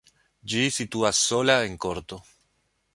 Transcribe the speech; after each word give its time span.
Ĝi 0.53 0.63
situas 0.77 1.21
sola 1.29 1.59
en 1.69 1.79
korto. 1.87 2.23